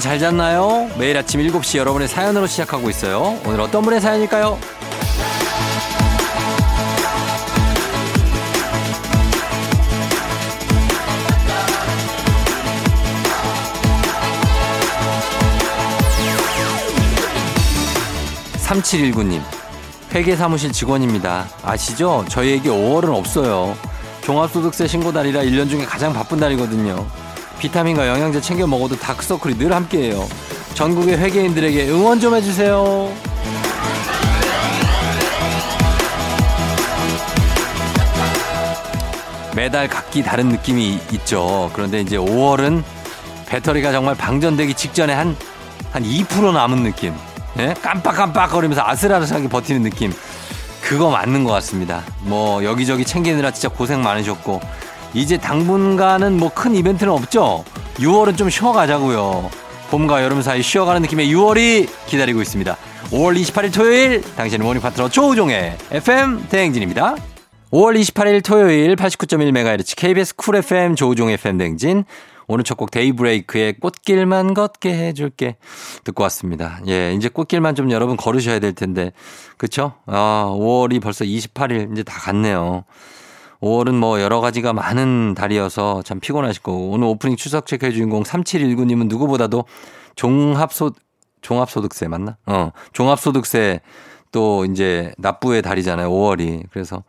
[0.00, 0.90] 여러분 잘 잤나요?
[0.98, 3.38] 매일 아침 7시 여러분의 사연으로 시작하고 있어요.
[3.44, 4.58] 오늘 어떤 분의 사연일까요?
[18.56, 19.42] 3719님,
[20.14, 21.46] 회계사무실 직원입니다.
[21.62, 22.24] 아시죠?
[22.28, 23.76] 저희에게 5월은 없어요.
[24.22, 27.19] 종합소득세 신고 달이라 1년 중에 가장 바쁜 달이거든요.
[27.60, 30.26] 비타민과 영양제 챙겨 먹어도 다크서클이 늘 함께해요.
[30.74, 33.12] 전국의 회계인들에게 응원 좀 해주세요.
[39.54, 41.70] 매달 각기 다른 느낌이 있죠.
[41.74, 42.82] 그런데 이제 5월은
[43.46, 45.36] 배터리가 정말 방전되기 직전에 한,
[45.92, 47.14] 한 2% 남은 느낌.
[47.58, 47.74] 예?
[47.82, 50.14] 깜빡깜빡 거리면서 아슬아슬하게 버티는 느낌.
[50.80, 52.02] 그거 맞는 것 같습니다.
[52.20, 54.60] 뭐 여기저기 챙기느라 진짜 고생 많으셨고
[55.14, 57.64] 이제 당분간은 뭐 큰 이벤트는 없죠.
[57.96, 59.50] 6월은 좀 쉬어가자고요.
[59.90, 62.76] 봄과 여름 사이 쉬어가는 느낌의 6월이 기다리고 있습니다.
[63.10, 67.16] 5월 28일 토요일 당신의 모닝 파트너 조우종의 FM 대행진입니다.
[67.72, 72.04] 5월 28일 토요일 89.1MHz KBS 쿨 FM 조우종 FM 대행진
[72.46, 75.56] 오늘 첫 곡 데이브레이크의 꽃길만 걷게 해줄게
[76.02, 76.80] 듣고 왔습니다.
[76.88, 79.12] 예, 이제 꽃길만 좀 여러분 걸으셔야 될 텐데
[79.56, 79.94] 그쵸?
[80.06, 82.84] 아, 5월이 벌써 28일 이제 다 갔네요.
[83.60, 89.08] 5월은 뭐 여러 가지가 많은 달이어서 참 피곤하실 거고 오늘 오프닝 추석 체크해 주인공 3719님은
[89.08, 89.64] 누구보다도
[90.16, 90.92] 종합소
[91.42, 92.36] 종합소득세 맞나?
[92.46, 93.80] 어, 종합소득세
[94.32, 96.08] 또 이제 납부의 달이잖아요.
[96.08, 96.64] 5월이.
[96.70, 97.02] 그래서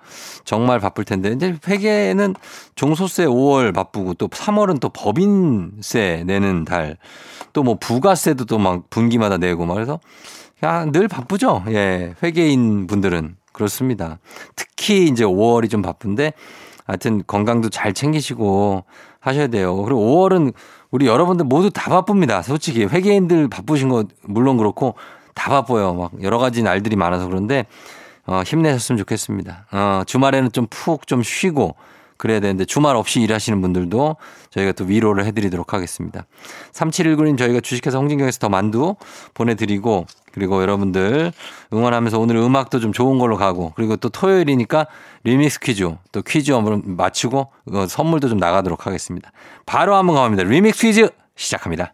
[0.44, 2.36] 정말 바쁠 텐데 이제 회계는
[2.76, 6.98] 종소세 5월 바쁘고 또 3월은 또 법인세 내는 달.
[7.54, 10.00] 또 뭐 부가세도 또 막 분기마다 내고 막 그래서
[10.60, 11.64] 그냥 늘 바쁘죠.
[11.68, 12.16] 예.
[12.24, 14.18] 회계인 분들은 그렇습니다.
[14.56, 16.34] 특히 이제 5월이 좀 바쁜데
[16.86, 18.84] 하여튼 건강도 잘 챙기시고
[19.20, 19.76] 하셔야 돼요.
[19.84, 20.54] 그리고 5월은
[20.90, 22.42] 우리 여러분들 모두 다 바쁩니다.
[22.42, 24.96] 솔직히 회계인들 바쁘신 거 물론 그렇고
[25.36, 25.94] 다 바빠요.
[25.94, 27.68] 막 여러 가지 날들이 많아서 그런데
[28.26, 29.68] 어, 힘내셨으면 좋겠습니다.
[29.72, 31.76] 어, 주말에는 좀 푹좀 쉬고
[32.18, 34.16] 그래야 되는데 주말 없이 일하시는 분들도
[34.50, 36.26] 저희가 또 위로를 해드리도록 하겠습니다.
[36.72, 38.96] 3719님 저희가 주식회사 홍진경에서 더 만두
[39.34, 41.32] 보내드리고 그리고 여러분들
[41.74, 44.88] 응원하면서 오늘 음악도 좀 좋은 걸로 가고 그리고 또 토요일이니까
[45.24, 47.52] 리믹스 퀴즈 또 퀴즈 한번 맞추고
[47.88, 49.32] 선물도 좀 나가도록 하겠습니다.
[49.66, 50.44] 바로 한번 가봅니다.
[50.44, 51.94] 리믹스 퀴즈 시작합니다.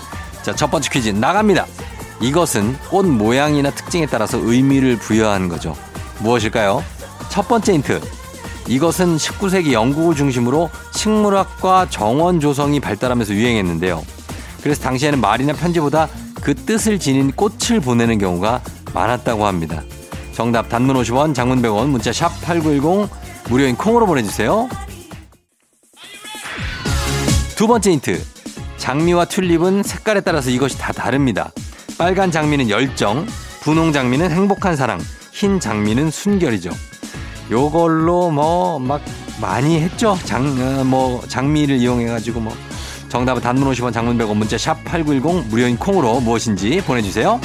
[0.43, 1.65] 자 첫 번째 퀴즈 나갑니다.
[2.21, 5.75] 이것은 꽃 모양이나 특징에 따라서 의미를 부여한 거죠.
[6.19, 6.83] 무엇일까요?
[7.29, 8.01] 첫 번째 힌트.
[8.67, 14.03] 이것은 19세기 영국을 중심으로 식물학과 정원 조성이 발달하면서 유행했는데요.
[14.61, 16.07] 그래서 당시에는 말이나 편지보다
[16.41, 18.61] 그 뜻을 지닌 꽃을 보내는 경우가
[18.93, 19.81] 많았다고 합니다.
[20.33, 23.09] 정답 단문 50원, 장문 100원, 문자 샵 8910
[23.49, 24.69] 무료인 콩으로 보내 주세요.
[27.55, 28.23] 두 번째 힌트.
[28.81, 31.51] 장미와 튤립은 색깔에 따라서 이것이 다 다릅니다.
[31.99, 33.27] 빨간 장미는 열정,
[33.61, 34.99] 분홍 장미는 행복한 사랑,
[35.31, 36.71] 흰 장미는 순결이죠.
[37.51, 39.01] 요걸로 뭐 막
[39.39, 40.17] 많이 했죠.
[40.23, 42.57] 장, 어, 뭐 장미를 이용해가지고 뭐
[43.09, 47.39] 정답은 단문 50원 장문 100원 문자 샵 8910 무료인 콩으로 무엇인지 보내주세요.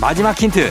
[0.00, 0.70] 마지막 힌트.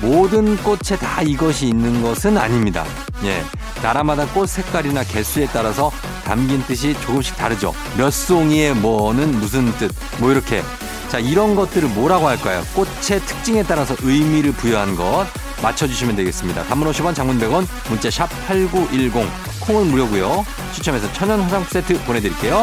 [0.00, 2.84] 모든 꽃에 다 이것이 있는 것은 아닙니다.
[3.24, 3.42] 예.
[3.82, 5.90] 나라마다 꽃 색깔이나 개수에 따라서
[6.24, 7.74] 담긴 뜻이 조금씩 다르죠.
[7.96, 10.62] 몇 송이의 뭐는 무슨 뜻, 뭐 이렇게.
[11.08, 12.62] 자, 이런 것들을 뭐라고 할까요?
[12.74, 15.26] 꽃의 특징에 따라서 의미를 부여한 것
[15.62, 16.64] 맞춰주시면 되겠습니다.
[16.64, 19.26] 단문 50원, 장문 100원, 문자 샵 8910,
[19.60, 20.44] 콩은 무료고요.
[20.72, 22.62] 추첨해서 천연 화장품 세트 보내드릴게요.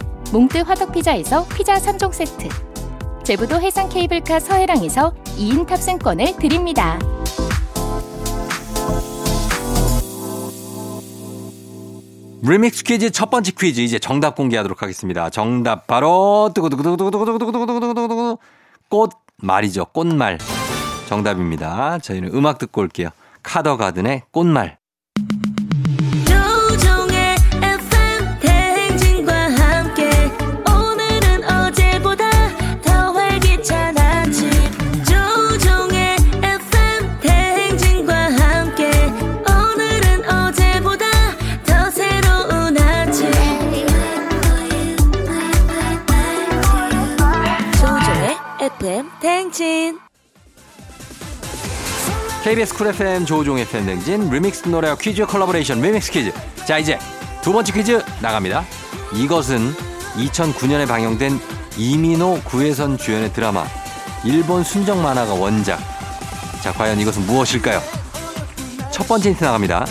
[0.31, 2.47] 몽뜨 화덕피자에서 피자 3종 세트
[3.23, 6.97] 제부도 해상 케이블카 서해랑에서 2인 탑승권을 드립니다.
[12.43, 15.29] 리믹스 퀴즈 첫 번째 퀴즈 이제 정답 공개하도록 하겠습니다.
[15.29, 18.37] 정답 바로 두구두구두구두구두구두구두구두구두구
[18.89, 19.85] 꽃 말이죠.
[19.85, 20.39] 꽃말
[21.07, 21.99] 정답입니다.
[21.99, 23.09] 저희는 음악 듣고 올게요.
[23.43, 24.80] 카더가든의 꽃말.
[52.43, 56.33] KBS 쿨 FM 조우종 FM 댕진 리믹스 노래와 퀴즈 컬래버레이션 리믹스 퀴즈.
[56.65, 56.97] 자 이제
[57.43, 58.65] 두 번째 퀴즈 나갑니다.
[59.13, 59.71] 이것은
[60.15, 61.39] 2009년에 방영된
[61.77, 63.63] 이민호 구혜선 주연의 드라마
[64.23, 65.79] 일본 순정 만화가 원작.
[66.63, 67.79] 자 과연 이것은 무엇일까요?
[68.91, 69.85] 첫 번째 힌트 나갑니다.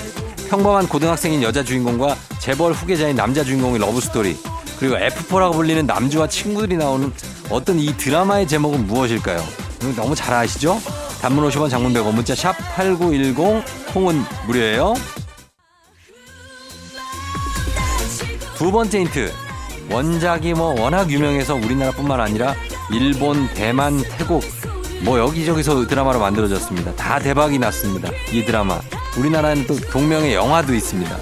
[0.49, 4.37] 평범한 고등학생인 여자 주인공과 재벌 후계자인 남자 주인공의 러브 스토리
[4.81, 7.13] 그리고 F4라고 불리는 남주와 친구들이 나오는
[7.49, 9.41] 어떤 이 드라마의 제목은 무엇일까요?
[9.95, 10.81] 너무 잘 아시죠?
[11.21, 13.63] 단문 50원 장문 100원 문자 샵 8910
[13.93, 14.95] 콩은 무료예요.
[18.57, 19.33] 두 번째 힌트.
[19.91, 22.55] 원작이 뭐 워낙 유명해서 우리나라뿐만 아니라
[22.93, 24.43] 일본, 대만, 태국
[25.03, 26.95] 뭐 여기저기서 드라마로 만들어졌습니다.
[26.95, 28.11] 다 대박이 났습니다.
[28.33, 28.81] 이 드라마.
[29.19, 31.17] 우리나라는 또 동명의 영화도 있습니다.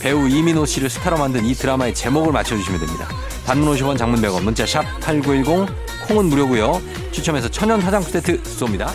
[0.00, 3.08] 배우 이민호 씨를 스타로 만든 이 드라마의 제목을 맞춰주시면 됩니다.
[3.48, 5.74] 단문 50원 장문 100원 문자 샵 8910
[6.06, 6.82] 콩은 무료고요.
[7.12, 8.92] 추첨해서 천연 화장품 세트 쏩니다.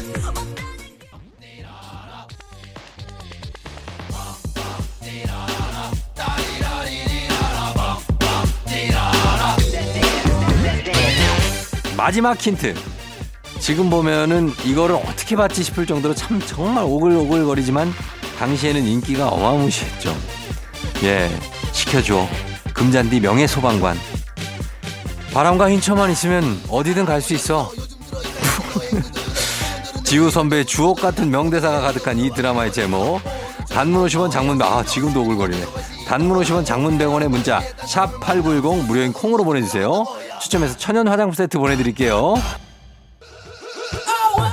[11.97, 12.75] 마지막 힌트.
[13.59, 17.91] 지금 보면은 이거를 어떻게 받지 싶을 정도로 참 정말 오글오글거리지만
[18.37, 20.15] 당시에는 인기가 어마무시했죠.
[21.05, 21.27] 예,
[21.71, 22.27] 시켜줘.
[22.75, 24.12] 금잔디 명예 소방관.
[25.33, 27.71] 바람과 흰 처만 있으면 어디든 갈 수 있어.
[30.03, 33.19] 지우 선배의 주옥 같은 명대사가 가득한 이 드라마의 제목.
[33.69, 35.65] 단문 50원 장문, 아, 지금도 오글거리네.
[36.07, 40.05] 단문 50원 장문 100원의 문자, 샵8910 무료인 콩으로 보내주세요.
[40.39, 42.35] 추첨해서 천연 화장품 세트 보내드릴게요.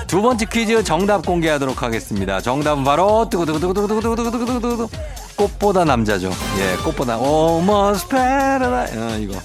[0.07, 2.41] 두 번째 퀴즈 정답 공개하도록 하겠습니다.
[2.41, 4.89] 정답은 바로 뜨구두구두구두구두구두구두구두구
[5.37, 6.31] 꽃보다 남자죠.
[6.59, 8.99] 예, 꽃보다 almost paradise.
[8.99, 9.39] 어, 이거.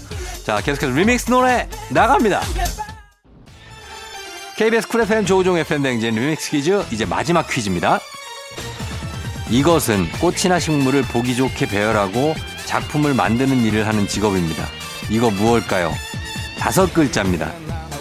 [0.45, 2.39] 자, 계속해서 리믹스 노래 나갑니다.
[4.55, 7.99] KBS 쿨 FM 조우종 FM 댕진 리믹스 퀴즈 이제 마지막 퀴즈입니다.
[9.49, 12.35] 이것은 꽃이나 식물을 보기 좋게 배열하고
[12.65, 14.65] 작품을 만드는 일을 하는 직업입니다.
[15.09, 15.91] 이거 무엇일까요?
[16.59, 17.51] 다섯 글자입니다.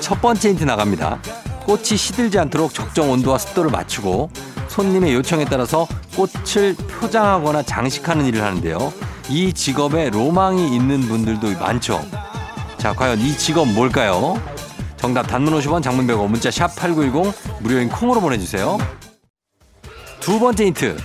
[0.00, 1.22] 첫 번째 힌트 나갑니다.
[1.64, 4.30] 꽃이 시들지 않도록 적정 온도와 습도를 맞추고
[4.68, 8.92] 손님의 요청에 따라서 꽃을 표장하거나 장식하는 일을 하는데요.
[9.30, 12.04] 이 직업에 로망이 있는 분들도 많죠.
[12.84, 14.38] 자, 과연 이 직업 뭘까요?
[14.98, 18.76] 정답 단문 50원 장문 100원 문자 샵 8910 무료인 콩으로 보내주세요.
[20.20, 20.98] 두 번째 힌트.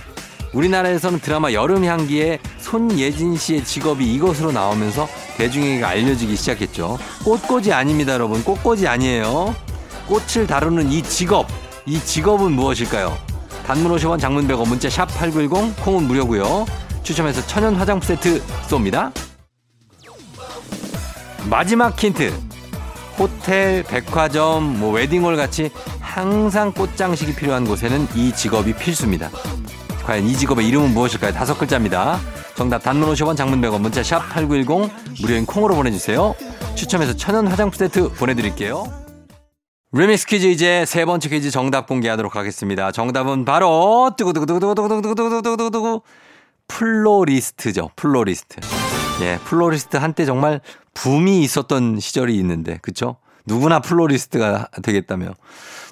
[0.52, 5.08] 우리나라에서는 드라마 여름 향기에 손예진 씨의 직업이 이것으로 나오면서
[5.38, 6.98] 대중에게 알려지기 시작했죠.
[7.24, 8.44] 꽃꽂이 아닙니다, 여러분.
[8.44, 9.54] 꽃꽂이 아니에요.
[10.06, 11.46] 꽃을 다루는 이 직업.
[11.86, 13.16] 이 직업은 무엇일까요?
[13.66, 16.66] 단문 50원 장문 100원 문자 샵 8910 콩은 무료고요.
[17.02, 19.29] 추첨해서 천연 화장품 세트 쏩니다.
[21.48, 22.32] 마지막 힌트.
[23.18, 25.70] 호텔, 백화점, 뭐 웨딩홀 같이
[26.00, 29.30] 항상 꽃장식이 필요한 곳에는 이 직업이 필수입니다.
[30.04, 31.32] 과연 이 직업의 이름은 무엇일까요?
[31.32, 32.18] 다섯 글자입니다.
[32.56, 36.34] 정답 단문 50원 장문 100원 문자 샵 8910 무료인 콩으로 보내주세요.
[36.74, 38.84] 추첨해서 천연 화장품 세트 보내드릴게요.
[39.92, 42.92] 리믹스 퀴즈 이제 세 번째 퀴즈 정답 공개하도록 하겠습니다.
[42.92, 46.02] 정답은 바로 두구두구두구두구두구두구두구두구두구
[46.68, 47.90] 플로리스트죠.
[47.96, 48.56] 플로리스트.
[49.22, 50.60] 예, 플로리스트 한때 정말
[51.00, 53.16] 붐이 있었던 시절이 있는데, 그쵸?
[53.46, 55.32] 누구나 플로리스트가 되겠다며.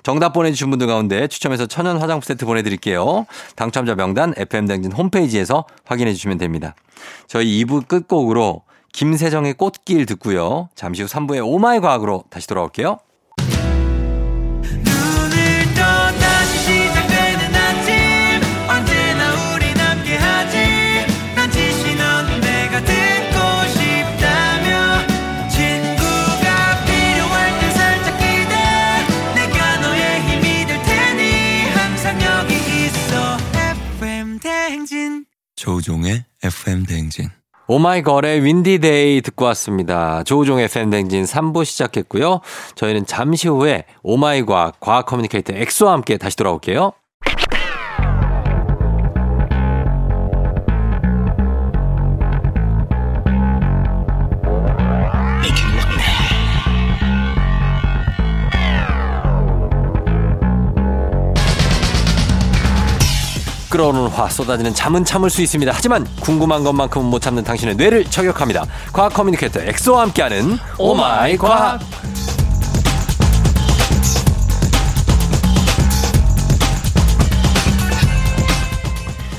[0.03, 3.27] 정답 보내주신 분들 가운데 추첨해서 천연 화장품 세트 보내드릴게요.
[3.57, 6.75] 당첨자 명단 FM댕진 홈페이지에서 확인해 주시면 됩니다.
[7.27, 8.63] 저희 2부 끝곡으로
[8.93, 10.69] 김세정의 꽃길 듣고요.
[10.75, 12.99] 잠시 후 3부의 오마이 과학으로 다시 돌아올게요.
[35.69, 37.29] 조우종의 FM 대행진.
[37.67, 40.23] 오마이걸의 윈디데이 듣고 왔습니다.
[40.25, 42.41] 조우종의 FM댕진 3부 시작했고요.
[42.75, 46.93] 저희는 잠시 후에 오마이과학 과학 커뮤니케이터 엑소와 함께 다시 돌아올게요.
[63.69, 65.73] 끓어오르는 화 쏟아지는 잠은 참을 수 있습니다.
[65.75, 68.65] 하지만 궁금한 것만큼은 못 참는 당신의 뇌를 저격합니다.
[68.93, 71.81] 과학 communicator 엑소와 함께하는 Oh My 과학.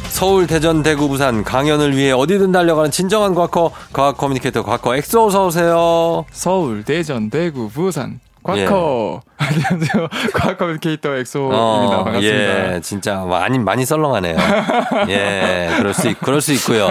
[0.09, 5.45] 서울, 대전, 대구, 부산 강연을 위해 어디든 달려가는 진정한 과커 과학 communicator 과커 엑소 어서
[5.45, 6.25] 오세요.
[6.31, 9.21] 서울, 대전, 대구, 부산, 과커.
[9.37, 10.07] 안녕하세요.
[10.33, 12.03] 과학 communicator 엑소입니다.
[12.03, 12.75] 반갑습니다.
[12.75, 14.37] 예, 진짜 많이 많이 썰렁하네요.
[15.09, 16.87] 예, 그럴 수 있, 그럴 수 있고요.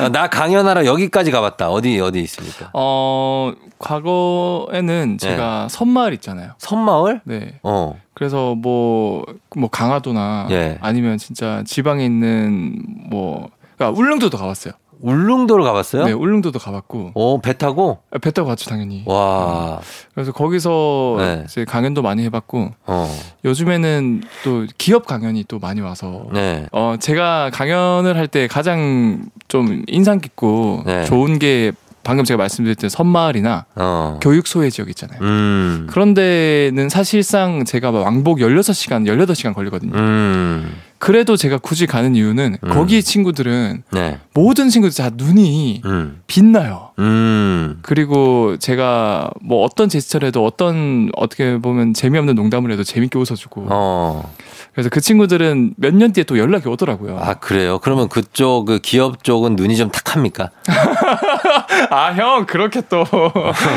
[0.00, 1.68] 어, 나 강연하러 여기까지 가봤다.
[1.70, 2.70] 어디 어디 있습니까?
[2.72, 6.52] 어, 과거에는 제가 섬마을 있잖아요.
[6.58, 7.20] 섬마을?
[7.24, 7.58] 네.
[7.62, 9.24] 어, 그래서 뭐,
[9.56, 10.78] 뭐 강화도나 예.
[10.80, 12.76] 아니면 진짜 지방에 있는
[13.10, 14.74] 뭐, 그러니까 울릉도도 가봤어요.
[15.00, 16.04] 울릉도를 가봤어요?
[16.06, 17.12] 네, 울릉도도 가봤고.
[17.14, 17.98] 어, 배 타고?
[18.10, 19.02] 아, 배 타고 갔죠, 당연히.
[19.06, 19.80] 와,
[20.14, 21.44] 그래서 거기서 네.
[21.46, 27.50] 이제 강연도 많이 해봤고, 어, 요즘에는 또 기업 강연이 또 많이 와서, 네, 어, 제가
[27.52, 31.04] 강연을 할 때 가장 좀 인상 깊고 네.
[31.04, 31.72] 좋은 게
[32.08, 35.20] 방금 제가 말씀드렸던 섬마을이나 어, 교육 소외 지역 있잖아요.
[35.20, 39.92] 음, 그런 데는 사실상 제가 막 왕복 16시간, 18시간 걸리거든요.
[39.94, 42.68] 음, 그래도 제가 굳이 가는 이유는 음.
[42.70, 46.92] 거기 친구들은 네, 모든 친구들 다 눈이 음, 빛나요.
[46.98, 53.66] 음, 그리고 제가 뭐 어떤 제스처를 해도 어떤 어떻게 보면 재미없는 농담을 해도 재밌게 웃어주고
[53.68, 54.34] 어,
[54.78, 57.18] 그래서 그 친구들은 몇 년 뒤에 또 연락이 오더라고요.
[57.20, 57.80] 아 그래요?
[57.80, 60.50] 그러면 그쪽 그 기업 쪽은 눈이 좀 탁합니까?
[61.90, 63.04] 아, 형, 그렇게 또.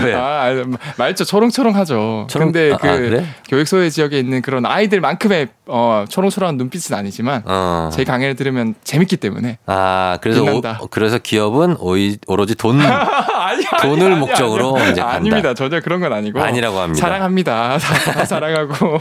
[0.04, 0.18] 왜요?
[0.20, 0.64] 아, 아,
[0.98, 2.28] 말투 초롱초롱하죠.
[2.30, 3.26] 초롱- 근데 아, 그 아, 그래?
[3.50, 9.58] 교육소외 지역에 있는 그런 아이들만큼의 어, 초롱초롱한 눈빛은 아니지만 어, 제 강의를 들으면 재밌기 때문에.
[9.66, 10.62] 아 그래서 오.
[10.92, 12.78] 그래서 기업은 오이, 오로지 돈
[13.52, 15.10] 아니, 돈을 목적으로 이제 간다.
[15.16, 15.54] 아닙니다.
[15.54, 16.42] 전혀 그런 건 아니고.
[16.42, 17.00] 아니라고 합니다.
[17.02, 17.80] 사랑합니다.
[18.26, 19.00] 사랑하고.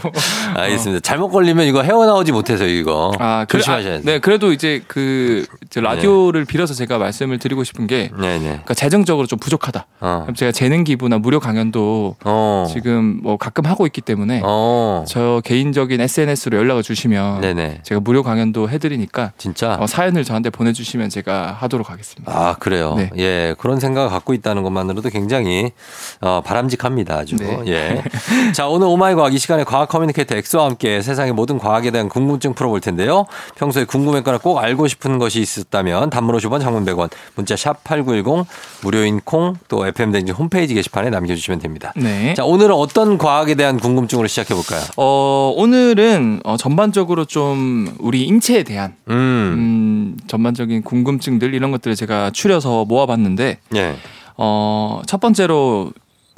[0.55, 1.01] 알겠습니다.
[1.01, 4.01] 잘못 걸리면 이거 헤어나오지 못해서 이거 아, 그래- 조심하셔야 아, 돼요.
[4.05, 5.45] 네, 그래도 이제 그
[5.79, 8.39] 라디오를 빌어서 제가 말씀을 드리고 싶은 게 네네.
[8.39, 9.85] 그러니까 재정적으로 좀 부족하다.
[10.01, 10.27] 어.
[10.35, 12.67] 제가 재능 기부나 무료 강연도 어.
[12.69, 15.05] 지금 뭐 가끔 하고 있기 때문에 어.
[15.07, 17.79] 저 개인적인 SNS로 연락을 주시면 네네.
[17.83, 19.77] 제가 무료 강연도 해드리니까 진짜.
[19.79, 22.31] 어, 사연을 저한테 보내주시면 제가 하도록 하겠습니다.
[22.31, 22.95] 아 그래요.
[22.95, 23.09] 네.
[23.17, 25.71] 예 그런 생각을 갖고 있다는 것만으로도 굉장히
[26.19, 27.15] 어, 바람직합니다.
[27.15, 27.37] 아주.
[27.37, 27.59] 네.
[27.67, 28.03] 예.
[28.53, 32.09] 자 오늘 Oh My 과학 이 시간에 과학 communicator 엑소와 함께 세상의 모든 과학에 대한
[32.09, 33.25] 궁금증 풀어볼 텐데요.
[33.55, 38.45] 평소에 궁금했거나 꼭 알고 싶은 것이 있었다면 단문 50원, 장문 100원, 문자 샵 #8910
[38.83, 41.93] 무료인 콩 또 FM 댕진 홈페이지 게시판에 남겨주시면 됩니다.
[41.95, 42.33] 네.
[42.33, 44.81] 자 오늘은 어떤 과학에 대한 궁금증으로 시작해 볼까요?
[44.97, 49.13] 어, 오늘은 어, 전반적으로 좀 우리 인체에 대한 음.
[49.15, 53.95] 음, 전반적인 궁금증들 이런 것들을 제가 추려서 모아봤는데 예.
[54.37, 55.91] 어, 첫 번째로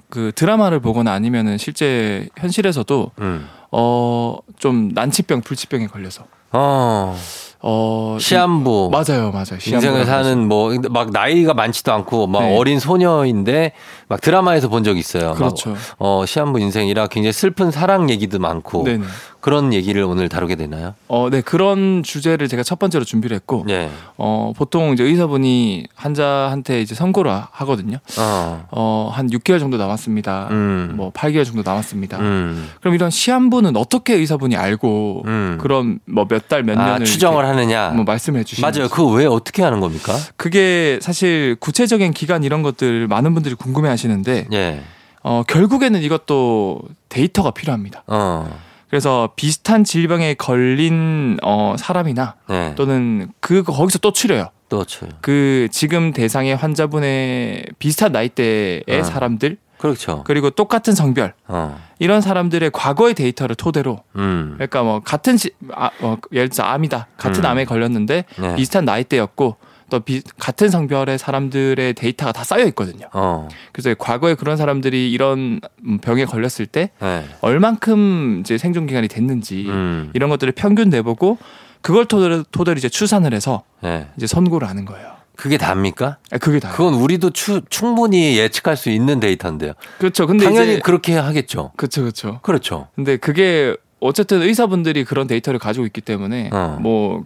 [0.09, 3.47] 그 드라마를 보거나 아니면은 실제 현실에서도 음.
[3.71, 7.17] 어, 좀 난치병, 불치병에 걸려서 어.
[7.65, 8.89] 어 시한부.
[8.91, 9.57] 맞아요, 맞아요.
[9.65, 12.57] 인생을 사는 뭐 막 나이가 많지도 않고 막 네.
[12.57, 13.71] 어린 소녀인데
[14.09, 15.29] 막 드라마에서 본 적 있어요.
[15.29, 15.75] 막 그렇죠.
[15.97, 19.05] 어 시한부 인생이라 굉장히 슬픈 사랑 얘기도 많고 네네.
[19.43, 20.95] 그런 얘기를 오늘 다루게 되나요?
[21.09, 23.89] 어, 네 그런 주제를 제가 첫 번째로 준비를 했고, 네.
[24.15, 27.97] 어 보통 이제 의사분이 환자한테 이제 선고를 하- 하거든요.
[28.17, 28.65] 어.
[28.71, 30.47] 어, 한 6개월 정도 남았습니다.
[30.51, 30.93] 음.
[30.95, 32.19] 뭐 8개월 정도 남았습니다.
[32.19, 32.69] 음.
[32.79, 35.57] 그럼 이런 시한부는 어떻게 의사분이 알고 음.
[35.59, 37.89] 그런 뭐 몇 달몇 아, 년을 추정을 이렇게 하느냐?
[37.89, 38.87] 뭐 말씀해 주시는 맞아요.
[38.87, 40.13] 그거 왜 어떻게 하는 겁니까?
[40.37, 44.81] 그게 사실 구체적인 기간 이런 것들 많은 분들이 궁금해 하시는데 예.
[45.21, 48.03] 어, 결국에는 이것도 데이터가 필요합니다.
[48.07, 48.49] 어.
[48.93, 52.75] 그래서 비슷한 질병에 걸린 어, 사람이나 네.
[52.75, 54.49] 또는 그 거기서 또 추려요.
[54.69, 55.09] 또 쳐요.
[55.19, 59.03] 그 지금 대상의 환자분의 비슷한 나이대의 어.
[59.03, 60.23] 사람들 그렇죠.
[60.27, 61.81] 그리고 똑같은 성별 어.
[61.97, 64.51] 이런 사람들의 과거의 데이터를 토대로 음.
[64.57, 67.49] 그러니까 뭐 같은 시, 아, 어, 예를 들어 암이다 같은 음.
[67.49, 68.55] 암에 걸렸는데 네.
[68.55, 69.57] 비슷한 나이대였고
[69.93, 73.05] 또 비, 같은 성별의 사람들의 데이터가 다 쌓여 있거든요.
[73.13, 73.47] 어.
[73.71, 77.23] 그래서 과거에 그런 사람들이 이런 음, 병에 걸렸을 때 네.
[77.41, 80.09] 얼만큼 이제 생존 기간이 됐는지 음.
[80.15, 81.37] 이런 것들을 평균 내보고
[81.81, 84.07] 그걸 토대로, 토대로 이제 추산을 해서 네.
[84.17, 85.13] 이제 선고를 하는 거예요.
[85.35, 86.17] 그게 답니까?
[86.31, 86.75] 아, 그게 다예요.
[86.75, 89.73] 그건 우리도 추, 충분히 예측할 수 있는 데이터인데요.
[89.99, 90.25] 그렇죠.
[90.25, 91.71] 근데 당연히 그렇게 하겠죠.
[91.75, 92.39] 그렇죠, 그렇죠.
[92.41, 92.87] 그렇죠.
[92.95, 96.79] 근데 그게 어쨌든 의사분들이 그런 데이터를 가지고 있기 때문에 어.
[96.81, 97.23] 뭐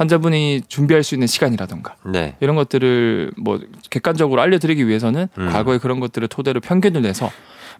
[0.00, 2.34] 환자분이 준비할 수 있는 시간이라던가 네.
[2.40, 5.48] 이런 것들을 뭐 객관적으로 알려드리기 위해서는 음.
[5.52, 7.30] 과거에 그런 것들을 토대로 편견을 내서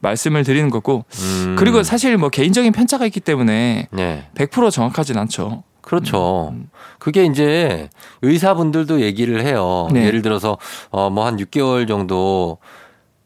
[0.00, 1.56] 말씀을 드리는 거고 음.
[1.58, 4.26] 그리고 사실 뭐 개인적인 편차가 있기 때문에 네.
[4.34, 5.62] 100% 정확하진 않죠.
[5.80, 6.50] 그렇죠.
[6.52, 6.68] 음.
[6.98, 7.88] 그게 이제
[8.20, 9.88] 의사분들도 얘기를 해요.
[9.90, 10.04] 네.
[10.04, 10.58] 예를 들어서
[10.90, 12.58] 어 뭐 한 6개월 정도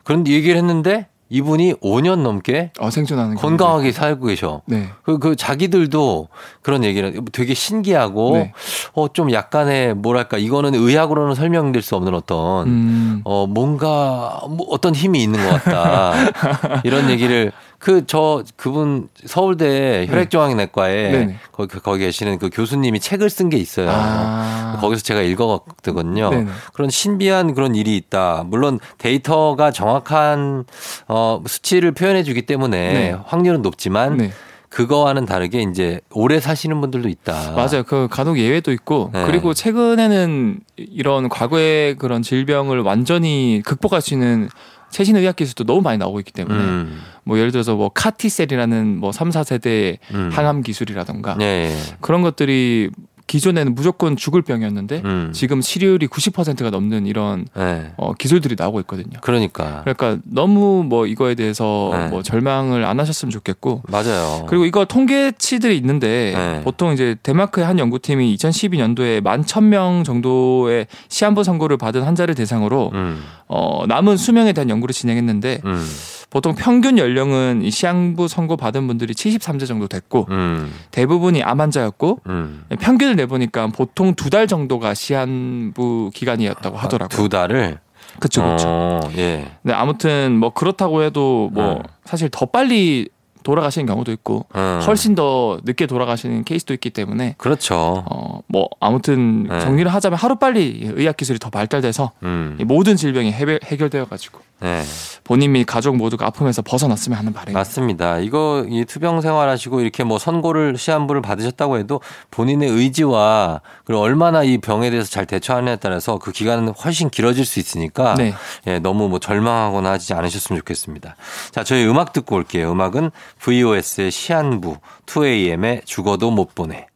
[0.04, 4.62] 그런 얘기를 했는데 이분이 5년 넘게 어, 생존하는 건강하게 살고 계셔.
[4.66, 4.88] 네.
[5.02, 6.28] 그, 그 자기들도
[6.62, 8.52] 그런 얘기를 되게 신기하고 네.
[8.92, 13.20] 어좀 약간의 뭐랄까 이거는 의학으로는 설명될 수 없는 어떤 음.
[13.24, 16.12] 어 뭔가 뭐 어떤 힘이 있는 것 같다
[16.84, 21.36] 이런 얘기를 그 저 그분 서울대 혈액종양내과에 네네.
[21.52, 23.90] 거기 거기 계시는 그 교수님이 책을 쓴 게 있어요.
[23.90, 24.78] 아.
[24.80, 26.30] 거기서 제가 읽어봤거든요.
[26.30, 26.50] 네네.
[26.72, 28.44] 그런 신비한 그런 일이 있다.
[28.46, 30.64] 물론 데이터가 정확한
[31.08, 33.16] 어 수치를 표현해주기 때문에 네.
[33.26, 34.32] 확률은 높지만 네.
[34.70, 37.52] 그거와는 다르게 이제 오래 사시는 분들도 있다.
[37.52, 37.84] 맞아요.
[37.86, 39.24] 그 간혹 예외도 있고 네.
[39.24, 44.48] 그리고 최근에는 이런 과거의 그런 질병을 완전히 극복할 수 있는
[44.94, 49.10] 최신 의학 기술도 너무 많이 나오고 있기 때문에 음, 뭐 예를 들어서 뭐 카티셀이라는 뭐
[49.10, 50.30] 3, 4세대 음.
[50.32, 51.76] 항암 기술이라던가 예, 예.
[52.00, 52.90] 그런 것들이
[53.26, 55.30] 기존에는 무조건 죽을 병이었는데 음.
[55.32, 57.92] 지금 치료율이 90%가 넘는 이런 예.
[57.96, 59.18] 어, 기술들이 나오고 있거든요.
[59.22, 62.08] 그러니까 그러니까 너무 뭐 이거에 대해서 네.
[62.08, 64.44] 뭐 절망을 안 하셨으면 좋겠고 맞아요.
[64.48, 66.60] 그리고 이거 통계치들이 있는데 네.
[66.62, 73.22] 보통 이제 데마크의 한 연구팀이 2012년도에 만 1000명 정도의 시한부 선고를 받은 환자를 대상으로 음,
[73.48, 75.86] 어, 남은 수명에 대한 연구를 진행했는데 음,
[76.34, 82.22] 보통 평균 연령은 이 시한부 선고 받은 분들이 73세 정도 됐고 음, 대부분이 암 환자였고
[82.26, 82.64] 음.
[82.80, 87.16] 평균을 내보니까 보통 두 달 정도가 시한부 기간이었다고 하더라고요.
[87.16, 87.78] 두 달을.
[88.18, 88.66] 그렇죠, 그렇죠.
[88.68, 89.46] 어, 예.
[89.62, 91.82] 근데 아무튼 뭐 그렇다고 해도 뭐 네.
[92.04, 93.08] 사실 더 빨리
[93.44, 94.80] 돌아가시는 경우도 있고 음.
[94.84, 98.04] 훨씬 더 늦게 돌아가시는 케이스도 있기 때문에 그렇죠.
[98.10, 99.60] 어 뭐 아무튼 네.
[99.60, 104.40] 정리를 하자면 하루 빨리 의학 기술이 더 발달돼서 음, 이 모든 질병이 해결, 해결되어 가지고
[104.60, 104.82] 네.
[105.24, 107.58] 본인 및 가족 모두가 아픔에서 벗어났으면 하는 바람입니다.
[107.58, 108.18] 맞습니다.
[108.20, 114.58] 이거 이 투병 생활하시고 이렇게 뭐 선고를 시한부를 받으셨다고 해도 본인의 의지와 그리고 얼마나 이
[114.58, 118.34] 병에 대해서 잘 대처하느냐에 따라서 그 기간은 훨씬 길어질 수 있으니까 네.
[118.68, 121.16] 예, 너무 뭐 절망하거나 하지 않으셨으면 좋겠습니다.
[121.50, 122.70] 자, 저희 음악 듣고 올게요.
[122.70, 126.86] 음악은 VOS의 시한부, 2AM의 죽어도 못 보내.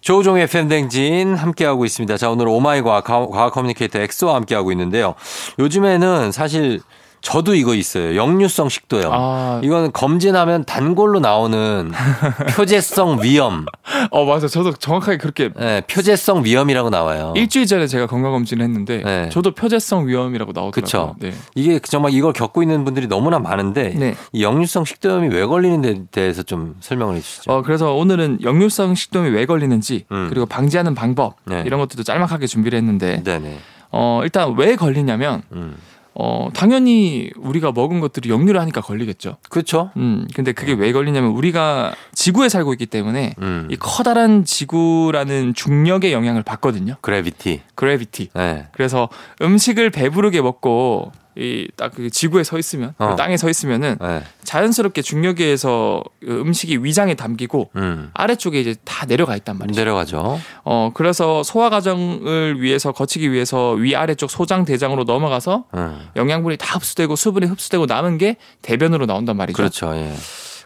[0.00, 2.16] 조우종의 펨댕진 함께하고 있습니다.
[2.16, 5.14] 자, 오늘 Oh My 과학, 과학 communicator 엑소와 함께하고 있는데요.
[5.58, 6.80] 요즘에는 사실
[7.22, 8.16] 저도 이거 있어요.
[8.16, 9.12] 역류성 식도염.
[9.12, 11.92] 아, 이거는 검진하면 단골로 나오는
[12.56, 13.66] 표재성 위염.
[14.10, 14.48] 어 맞아.
[14.48, 17.34] 저도 정확하게 그렇게 네, 표재성 위염이라고 나와요.
[17.36, 19.28] 일주일 전에 제가 건강 검진을 했는데 네.
[19.30, 20.70] 저도 표재성 위험이라고 나오더라고요.
[20.72, 21.14] 그쵸.
[21.18, 21.32] 네.
[21.54, 24.14] 이게 정말 이걸 겪고 있는 분들이 너무나 많은데 네.
[24.32, 27.52] 이 역류성 식도염이 왜 걸리는 데 대해서 좀 설명을 해 주시죠.
[27.52, 30.26] 어 그래서 오늘은 역류성 식도염이 왜 걸리는지 음.
[30.30, 31.62] 그리고 방지하는 방법 네.
[31.66, 33.58] 이런 것들도 짤막하게 준비를 했는데 네네.
[33.92, 35.76] 어 일단 왜 걸리냐면 음.
[36.22, 39.38] 어 당연히 우리가 먹은 것들이 역류를 하니까 걸리겠죠.
[39.48, 39.90] 그렇죠.
[39.96, 43.68] 음 근데 그게 왜 걸리냐면 우리가 지구에 살고 있기 때문에 음.
[43.70, 46.96] 이 커다란 지구라는 중력의 영향을 받거든요.
[47.00, 47.62] 그래비티.
[47.74, 48.30] 그래비티.
[48.34, 48.66] 네.
[48.72, 49.08] 그래서
[49.40, 53.16] 음식을 배부르게 먹고 이딱그 지구에 서 있으면 어.
[53.16, 54.22] 땅에 서 있으면은 네.
[54.44, 58.10] 자연스럽게 중력에 의해서 그 음식이 위장에 담기고 음.
[58.12, 59.80] 아래쪽에 이제 다 내려가 있단 말이죠.
[59.80, 60.38] 내려가죠.
[60.64, 66.08] 어 그래서 소화 과정을 위해서 거치기 위해서 위 아래쪽 소장 대장으로 넘어가서 음.
[66.16, 69.56] 영양분이 다 흡수되고 수분이 흡수되고 남은 게 대변으로 나온단 말이죠.
[69.56, 69.94] 그렇죠.
[69.94, 70.12] 예.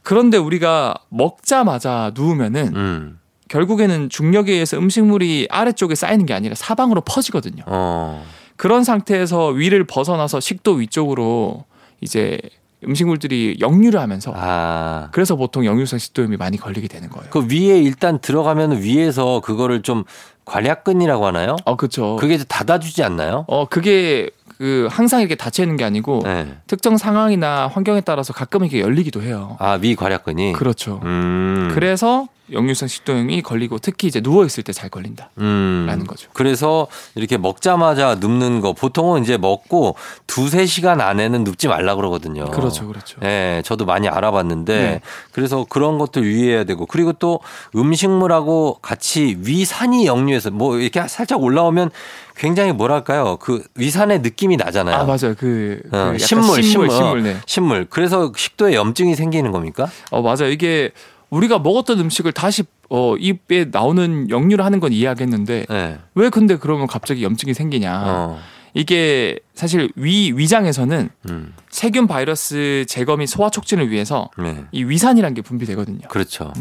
[0.02, 3.20] 그런데 우리가 먹자마자 누우면은 음.
[3.48, 7.62] 결국에는 중력에 의해서 음식물이 아래쪽에 쌓이는 게 아니라 사방으로 퍼지거든요.
[7.66, 8.24] 어.
[8.56, 11.64] 그런 상태에서 위를 벗어나서 식도 위쪽으로
[12.00, 12.38] 이제
[12.86, 15.08] 음식물들이 역류를 하면서 아.
[15.12, 17.30] 그래서 보통 역류성 식도염이 많이 걸리게 되는 거예요.
[17.30, 20.04] 그 위에 일단 들어가면 위에서 그거를 좀
[20.44, 21.56] 관략근이라고 하나요?
[21.64, 22.16] 어, 그렇죠.
[22.16, 23.44] 그게 이제 닫아주지 않나요?
[23.48, 26.56] 어, 그게 그 항상 이렇게 닫혀 있는 게 아니고 네.
[26.66, 29.56] 특정 상황이나 환경에 따라서 가끔 이렇게 열리기도 해요.
[29.60, 30.52] 아, 위 관략근이.
[30.52, 31.00] 그렇죠.
[31.04, 31.70] 음.
[31.74, 36.04] 그래서 역류성 식도염이 걸리고 특히 이제 누워 있을 때 잘 걸린다라는 음.
[36.06, 36.28] 거죠.
[36.34, 39.94] 그래서 이렇게 먹자마자 눕는 거 보통은 이제 먹고
[40.26, 42.44] 두세 시간 안에는 눕지 말라 그러거든요.
[42.50, 43.18] 그렇죠, 그렇죠.
[43.20, 45.00] 네, 저도 많이 알아봤는데 네.
[45.32, 47.40] 그래서 그런 것도 유의해야 되고 그리고 또
[47.74, 51.90] 음식물하고 같이 위산이 역류해서 뭐 이렇게 살짝 올라오면
[52.36, 54.96] 굉장히 뭐랄까요 그 위산의 느낌이 나잖아요.
[54.96, 55.34] 아 맞아요.
[55.38, 57.36] 그, 그 어, 약간 신물, 신물, 신물, 신물, 네.
[57.46, 57.86] 신물.
[57.88, 59.88] 그래서 식도에 염증이 생기는 겁니까?
[60.10, 60.50] 어 맞아요.
[60.50, 60.90] 이게
[61.30, 65.98] 우리가 먹었던 음식을 다시 어 입에 나오는 역류를 하는 건 이해하겠는데 네.
[66.14, 68.02] 왜 근데 그러면 갑자기 염증이 생기냐?
[68.04, 68.40] 어.
[68.74, 71.54] 이게 사실 위 위장에서는 음.
[71.70, 74.64] 세균 바이러스 제거 및 소화 촉진을 위해서 네.
[74.72, 76.08] 이 위산이라는 게 분비되거든요.
[76.08, 76.52] 그렇죠.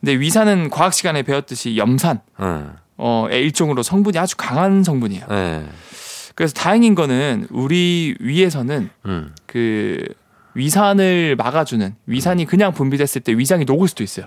[0.00, 2.72] 근데 위산은 과학 시간에 배웠듯이 염산 음.
[2.96, 5.26] 어의 일종으로 성분이 아주 강한 성분이에요.
[5.28, 5.66] 네.
[6.34, 9.34] 그래서 다행인 거는 우리 위에서는 음.
[9.46, 10.02] 그
[10.54, 14.26] 위산을 막아주는 위산이 그냥 분비됐을 때 위장이 녹을 수도 있어요.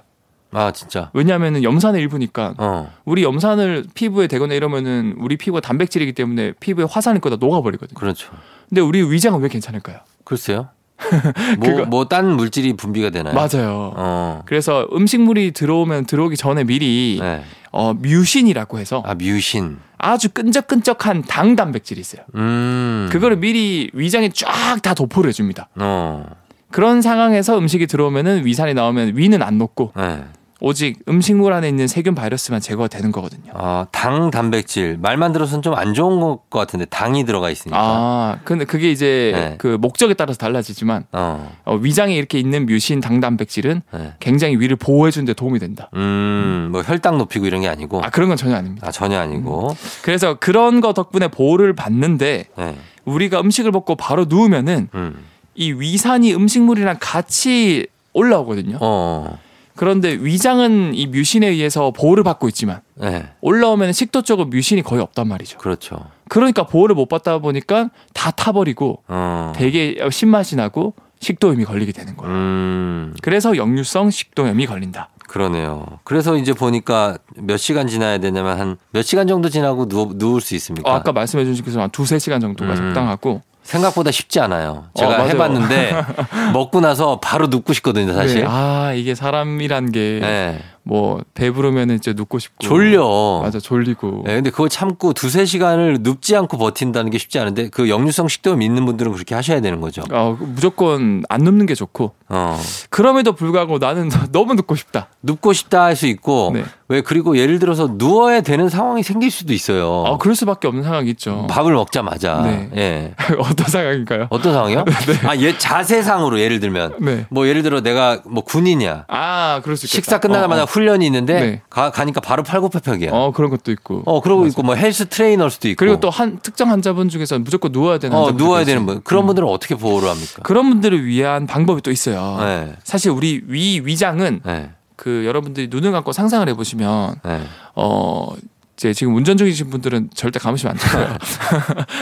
[0.52, 1.10] 아 진짜.
[1.14, 2.94] 왜냐하면 염산의 일부니까 어.
[3.04, 8.00] 우리 염산을 피부에 대거나 이러면은 우리 피부가 단백질이기 때문에 피부에 화산을 거다 녹아버리거든요.
[8.00, 8.32] 그렇죠.
[8.70, 10.00] 근데 우리 위장은 왜 괜찮을까요?
[10.24, 10.70] 글쎄요.
[10.98, 13.34] 그거- 뭐뭐딴 물질이 분비가 되나요?
[13.34, 13.94] 맞아요.
[13.96, 14.42] 어.
[14.46, 17.44] 그래서 음식물이 들어오면 들어오기 전에 미리 네.
[17.72, 19.78] 어, 뮤신이라고 해서 아 뮤신.
[19.98, 22.22] 아주 끈적끈적한 당 단백질이 있어요.
[22.36, 23.10] 음.
[23.12, 25.70] 그거를 미리 위장에 쫙 다 도포를 해줍니다.
[25.76, 26.26] 어.
[26.72, 30.24] 그런 상황에서 음식이 들어오면은 위산이 나오면 위는 안 녹고 네.
[30.62, 33.52] 오직 음식물 안에 있는 세균 바이러스만 제거가 되는 거거든요.
[33.54, 37.78] 아, 당 단백질 말만 들어서는 좀 안 좋은 것 같은데 당이 들어가 있으니까.
[37.78, 39.56] 아, 근데 그게 이제 네.
[39.58, 41.52] 그 목적에 따라서 달라지지만 어.
[41.66, 44.14] 어, 위장에 이렇게 있는 뮤신 당 단백질은 네.
[44.22, 45.90] 굉장히 위를 보호해 주는 데 도움이 된다.
[45.96, 48.02] 음, 뭐 혈당 높이고 이런 게 아니고.
[48.04, 48.88] 아 그런 건 전혀 아닙니다.
[48.88, 49.76] 아, 전혀 아니고.
[50.02, 52.78] 그래서 그런 거 덕분에 보호를 받는데 네.
[53.04, 55.26] 우리가 음식을 먹고 바로 누우면은 음.
[55.56, 58.78] 이 위산이 음식물이랑 같이 올라오거든요.
[58.80, 59.38] 어.
[59.76, 63.30] 그런데 위장은 이 뮤신에 의해서 보호를 받고 있지만 네.
[63.42, 65.58] 올라오면 식도 쪽은 뮤신이 거의 없단 말이죠.
[65.58, 65.98] 그렇죠.
[66.30, 69.54] 그러니까 보호를 못 받다 보니까 다 타버리고 어.
[69.56, 72.34] 되게 신맛이 나고 식도염이 걸리게 되는 거예요.
[72.34, 73.14] 음.
[73.22, 75.10] 그래서 역류성 식도염이 걸린다.
[75.28, 75.86] 그러네요.
[76.04, 80.56] 그래서 이제 보니까 몇 시간 지나야 되냐면 한 몇 시간 정도 지나고 누워, 누울 수
[80.56, 80.90] 있습니까?
[80.90, 82.76] 어, 아까 말씀해 주신 것처럼 한 두세 시간 정도가 음.
[82.78, 84.86] 적당하고 생각보다 쉽지 않아요.
[84.94, 85.26] 제가 어.
[85.26, 86.06] 해봤는데
[86.54, 88.42] 먹고 나서 바로 눕고 싶거든요, 사실.
[88.42, 90.62] 네, 아 이게 사람이란 게 네.
[90.88, 93.40] 뭐 배부르면 이제 눕고 싶고 졸려.
[93.42, 97.90] 맞아 졸리고 네, 근데 그거 참고 두세 시간을 눕지 않고 버틴다는 게 쉽지 않은데 그
[97.90, 100.04] 역류성 식도염 있는 분들은 그렇게 하셔야 되는 거죠.
[100.12, 102.60] 어, 무조건 안 눕는 게 좋고 어.
[102.92, 105.08] 그럼에도 불구하고 나는 너무 눕고 싶다.
[105.24, 106.66] 눕고 싶다 할 수 있고 네.
[106.90, 109.88] 왜 그리고 예를 들어서 누워야 되는 상황이 생길 수도 있어요.
[109.90, 111.48] 어, 그럴 수밖에 없는 상황이 있죠.
[111.50, 112.42] 밥을 먹자마자.
[112.44, 112.70] 네.
[112.76, 113.14] 예.
[113.40, 114.28] 어떤 상황인가요?
[114.30, 114.84] 어떤 상황이요?
[115.26, 117.26] 아, 얘 자세상으로 예를 들면 네.
[117.30, 119.06] 뭐 예를 들어 내가 뭐 군인이야.
[119.08, 119.96] 아, 그럴 수 있겠다.
[119.96, 121.62] 식사 끝나자마자 어, 훈련이 있는데 네.
[121.70, 123.12] 가, 가니까 바로 팔굽혀펴기야.
[123.12, 124.04] 어, 어, 그런 것도 있고.
[124.06, 124.50] 어, 그러고 맞아.
[124.50, 125.80] 있고 뭐 헬스 트레이너일 수도 있고.
[125.80, 128.66] 그리고 또 한 특정 환자분 중에서 무조건 누워야 되는 어, 누워야 있어요.
[128.76, 129.02] 되는 분.
[129.04, 129.28] 그런 음.
[129.28, 130.42] 분들은 어떻게 보호를 합니까?
[130.44, 132.38] 그런 분들을 위한 방법이 또 있어요.
[132.40, 132.74] 네.
[132.84, 134.70] 사실 우리 위 위장은 네.
[134.96, 137.42] 그 여러분들이 눈을 감고 상상을 해보시면 네.
[137.76, 138.30] 어
[138.78, 141.18] 이제 지금 운전 중이신 분들은 절대 감으시면 안 되고요.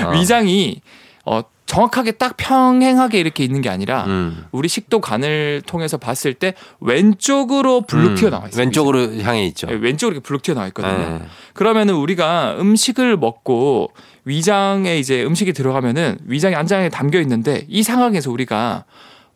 [0.08, 0.12] 어.
[0.12, 0.82] 위장이
[1.26, 4.46] 어 정확하게 딱 평행하게 이렇게 있는 게 아니라 음.
[4.52, 8.16] 우리 식도관을 통해서 봤을 때 왼쪽으로 블룩 음.
[8.16, 8.62] 튀어나와 있어요.
[8.62, 9.68] 왼쪽으로 향해 있죠.
[9.68, 11.20] 네, 왼쪽으로 이렇게 블룩 튀어나와 있거든요.
[11.20, 11.22] 네.
[11.54, 13.92] 그러면은 우리가 음식을 먹고
[14.26, 18.86] 위장에 이제 음식이 들어가면은 위장이 안장에 담겨 있는데 이 상황에서 우리가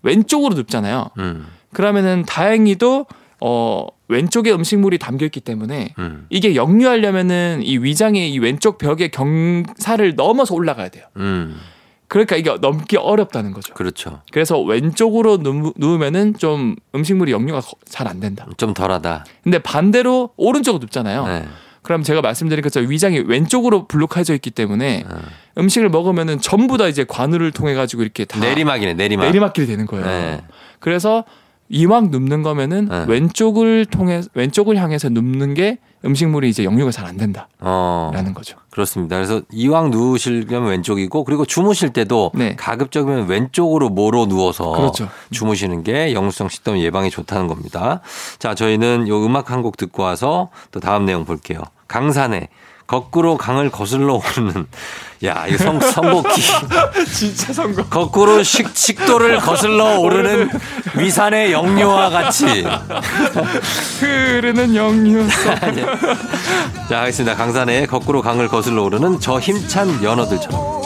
[0.04, 1.10] 왼쪽으로 눕잖아요.
[1.18, 1.48] 음.
[1.74, 3.06] 그러면은 다행히도
[3.40, 6.26] 어 왼쪽에 음식물이 담겨 있기 때문에 음.
[6.30, 11.06] 이게 역류하려면은 이 위장의 이 왼쪽 벽의 경사를 넘어서 올라가야 돼요.
[11.18, 11.58] 음.
[12.08, 13.74] 그러니까 이게 넘기 어렵다는 거죠.
[13.74, 14.22] 그렇죠.
[14.32, 18.46] 그래서 왼쪽으로 누, 누우면은 좀 음식물이 역류가 잘 안 된다.
[18.58, 19.26] 좀 덜하다.
[19.44, 21.28] 근데 반대로 오른쪽으로 눕잖아요.
[21.28, 21.46] 네.
[21.82, 25.06] 그럼 제가 말씀드린 것처럼 위장이 왼쪽으로 블록해져 있기 때문에
[25.58, 29.26] 음식을 먹으면은 전부 다 이제 관우를 통해 가지고 이렇게 다 내리막이네, 내리막.
[29.26, 30.06] 내리막길이 되는 거예요.
[30.06, 30.42] 네.
[30.80, 31.24] 그래서
[31.70, 33.06] 이왕 눕는 거면은 네.
[33.08, 38.12] 왼쪽을 통해 왼쪽을 향해서 눕는 게 음식물이 이제 영유가 잘 안 된다라는 어.
[38.34, 38.58] 거죠.
[38.72, 39.16] 그렇습니다.
[39.16, 42.56] 그래서 이왕 누우시려면 왼쪽이고 그리고 주무실 때도 네.
[42.56, 45.10] 가급적이면 왼쪽으로 모로 누워서 그렇죠.
[45.32, 48.02] 주무시는 게 영수성 식도염 예방에 좋다는 겁니다.
[48.40, 51.60] 자, 저희는 요 음악 한 곡 듣고 와서 또 다음 내용 볼게요.
[51.88, 52.48] 강산에
[52.88, 54.66] 거꾸로 강을 거슬러 오르는
[55.26, 56.42] 야, 이거 성, 선곡기.
[57.14, 57.84] 진짜 성공.
[57.90, 60.50] 거꾸로 식, 식도를 거슬러 오르는
[60.96, 62.46] 위산의 영유와 같이.
[64.00, 65.56] 흐르는 영유성.
[66.88, 67.36] 자, 하겠습니다.
[67.36, 70.78] 강산에 거꾸로 강을 거슬러 오르는 저 힘찬 연어들처럼.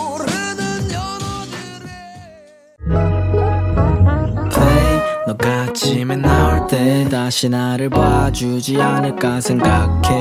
[5.71, 10.20] 아침에 나올 때 다시 나를 봐주지 않을까 생각해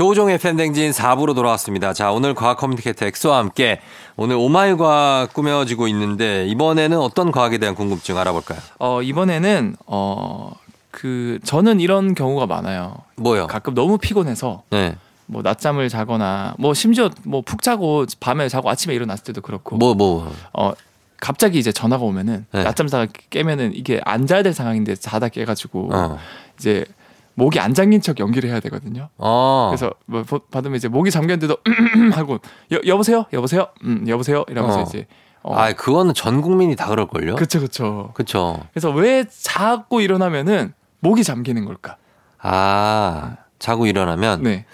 [0.00, 1.92] 조우종의 펨댕진 4부로 돌아왔습니다.
[1.92, 3.82] 자, 오늘 과학 communicator 엑소와 함께
[4.16, 8.60] 오늘 오마이 과학 꾸며지고 있는데 이번에는 어떤 과학에 대한 궁금증 알아볼까요?
[8.78, 10.52] 어 이번에는 어
[10.90, 12.96] 그 저는 이런 경우가 많아요.
[13.16, 13.46] 뭐요?
[13.46, 14.96] 가끔 너무 피곤해서 네.
[15.26, 19.94] 뭐 낮잠을 자거나 뭐 심지어 뭐 푹 자고 밤에 자고 아침에 일어났을 때도 그렇고 뭐,
[19.94, 20.32] 뭐.
[20.54, 20.72] 어
[21.20, 22.64] 갑자기 이제 전화가 오면은 네.
[22.64, 26.18] 낮잠 자다 깨면은 이게 안 자야 될 상황인데 자다 깨가지고 어.
[26.58, 26.86] 이제
[27.34, 29.08] 목이 안 잠긴 척 연기를 해야 되거든요.
[29.18, 29.68] 어.
[29.70, 31.56] 그래서 뭐 보- 받으면 이제 목이 잠겼는데도
[32.12, 32.38] 하고
[32.72, 34.82] 여, 여보세요, 여보세요, 음 여보세요 이러면서 어.
[34.82, 35.06] 이제
[35.42, 37.36] 어, 아, 그거는 전 국민이 다 그럴걸요?
[37.36, 38.10] 그쵸 그쵸.
[38.14, 38.60] 그쵸.
[38.74, 41.96] 그래서 왜 자고 일어나면은 목이 잠기는 걸까?
[42.42, 44.42] 아, 자고 일어나면.
[44.42, 44.66] 네,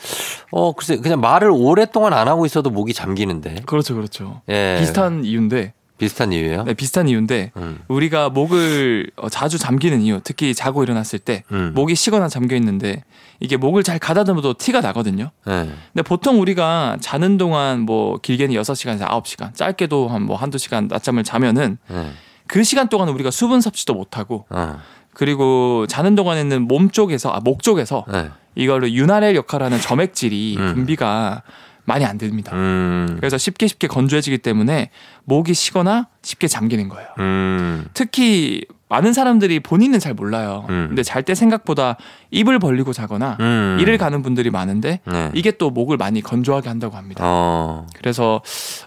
[0.50, 3.62] 어, 글쎄, 그냥 말을 오랫동안 안 하고 있어도 목이 잠기는데.
[3.66, 4.42] 그렇죠, 그렇죠.
[4.48, 4.76] 예.
[4.80, 6.64] 비슷한 이유인데, 비슷한 이유예요?
[6.64, 7.78] 네, 비슷한 이유인데 음.
[7.88, 11.72] 우리가 목을 어, 자주 잠기는 이유, 특히 자고 일어났을 때 음.
[11.74, 13.02] 목이 쉬거나 잠겨 있는데
[13.40, 15.30] 이게 목을 잘 가다듬어도 티가 나거든요.
[15.46, 15.70] 네.
[15.92, 21.22] 근데 보통 우리가 자는 동안 뭐 길게는 6시간에서 9시간, 짧게도 한 뭐 한두 시간 낮잠을
[21.24, 22.10] 자면은 네.
[22.48, 24.78] 그 시간 동안 우리가 수분 섭취도 못 하고 어.
[25.14, 28.30] 그리고 자는 동안에는 몸 쪽에서 아 목 쪽에서 네.
[28.54, 30.74] 이거를 윤활엘 역할하는 점액질이 음.
[30.74, 31.42] 분비가
[31.86, 32.52] 많이 안 됩니다.
[32.54, 33.16] 음.
[33.16, 34.90] 그래서 쉽게 쉽게 건조해지기 때문에
[35.24, 37.08] 목이 쉬거나 쉽게 잠기는 거예요.
[37.18, 37.86] 음.
[37.94, 40.64] 특히 많은 사람들이 본인은 잘 몰라요.
[40.68, 40.86] 음.
[40.88, 41.96] 근데 잘 때 생각보다
[42.30, 43.78] 입을 벌리고 자거나 음.
[43.80, 45.30] 일을 가는 분들이 많은데 네.
[45.34, 47.20] 이게 또 목을 많이 건조하게 한다고 합니다.
[47.24, 47.86] 어.
[47.96, 48.42] 그래서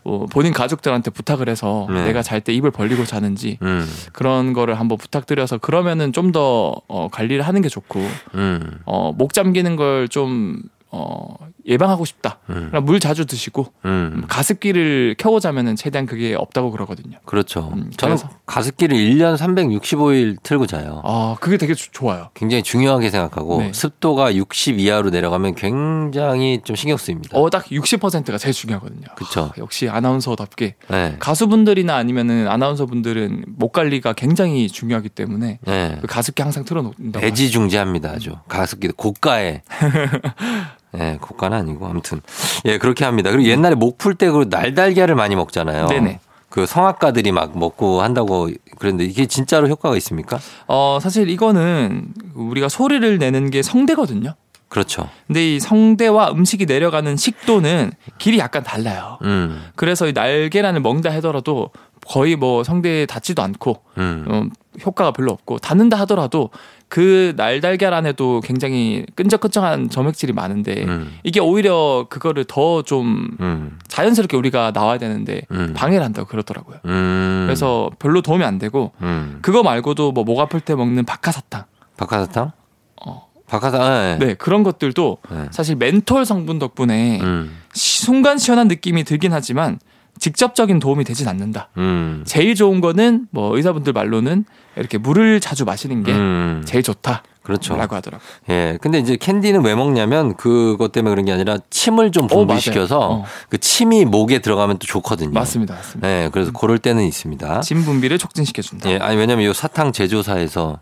[0.06, 2.06] 어, 본인 가족들한테 부탁을 해서 네.
[2.06, 3.86] 내가 잘 때 입을 벌리고 자는지 음.
[4.14, 8.00] 그런 거를 한번 부탁드려서 그러면은 좀더 어, 관리를 하는 게 좋고
[8.36, 8.80] 음.
[8.86, 11.36] 어, 목 잠기는 걸좀 어,
[11.68, 12.40] 예방하고 싶다.
[12.50, 12.72] 음.
[12.84, 14.24] 물 자주 드시고 음.
[14.28, 17.18] 가습기를 켜고 자면은 최대한 그게 없다고 그러거든요.
[17.26, 17.70] 그렇죠.
[17.74, 21.02] 음, 저는 가습기를 1년 365일 틀고 자요.
[21.06, 22.30] 아, 그게 되게 조- 좋아요.
[22.34, 23.72] 굉장히 중요하게 생각하고 네.
[23.74, 27.38] 습도가 60 이하로 내려가면 굉장히 좀 신경 쓰입니다.
[27.38, 29.06] 어, 딱 60%가 제일 중요하거든요.
[29.16, 29.42] 그쵸.
[29.42, 31.16] 아, 역시 아나운서답게 네.
[31.20, 35.98] 가수분들이나 아니면은 아나운서분들은 목 관리가 굉장히 중요하기 때문에 네.
[36.02, 37.24] 그 가습기 항상 틀어 놓는다고.
[37.26, 38.10] 애지중지합니다.
[38.10, 39.62] 아주 가습기 고가에.
[40.92, 42.22] 네, 고가는 아니고 아무튼
[42.66, 43.30] 예 그렇게 합니다.
[43.32, 45.88] 그리고 옛날에 목 풀 때 그 날달걀을 많이 먹잖아요.
[45.88, 46.20] 네네.
[46.50, 48.50] 그 성악가들이 막 먹고 한다고
[48.80, 50.40] 그랬는데 이게 진짜로 효과가 있습니까?
[50.68, 54.34] 어, 사실 이거는 우리가 소리를 내는 게 성대거든요.
[54.70, 55.10] 그렇죠.
[55.28, 59.18] 근데 이 성대와 음식이 내려가는 식도는 길이 약간 달라요.
[59.24, 61.72] 음, 그래서 이 날계란을 먹는다 하더라도
[62.08, 64.44] 거의 뭐 성대에 닿지도 않고 음, 어,
[64.86, 66.50] 효과가 별로 없고 닿는다 하더라도
[66.88, 74.72] 그 날달걀 안에도 굉장히 끈적끈적한 점액질이 많은데 음, 이게 오히려 그거를 더좀 음, 자연스럽게 우리가
[74.74, 75.74] 나와야 되는데 음.
[75.76, 76.78] 방해를 한다고 그러더라고요.
[76.86, 77.44] 음.
[77.46, 79.40] 그래서 별로 도움이 안 되고 음.
[79.42, 81.64] 그거 말고도 뭐 목 아플 때 먹는 박하사탕
[81.98, 82.52] 박하사탕?
[83.06, 83.29] 어.
[83.50, 84.20] 박하사탕.
[84.20, 84.26] 네.
[84.28, 85.46] 네 그런 것들도 네.
[85.52, 89.80] 사실 멘톨 성분 덕분에 음, 시- 순간 시원한 느낌이 들긴 하지만
[90.20, 91.70] 직접적인 도움이 되진 않는다.
[91.78, 94.44] 음, 제일 좋은 거는 뭐 의사분들 말로는
[94.76, 96.62] 이렇게 물을 자주 마시는 게 음.
[96.66, 97.24] 제일 좋다.
[97.42, 97.76] 그렇죠.
[97.78, 98.28] 라고 하더라고요.
[98.50, 98.78] 예.
[98.82, 102.28] 근데 이제 캔디는 왜 먹냐면 그것 때문에 그런 게 아니라 침을 좀 어.
[102.28, 103.26] 분비시켜서 어.
[103.50, 105.32] 그 침이 목에 들어가면 또 좋거든요.
[105.32, 105.74] 맞습니다.
[105.74, 106.08] 맞습니다.
[106.08, 106.30] 예.
[106.32, 107.62] 그래서 그럴 때는 있습니다.
[107.62, 108.90] 진 분비를 촉진시켜 준다.
[108.92, 108.98] 예.
[108.98, 110.80] 아니 왜냐면 이 사탕 제조사에서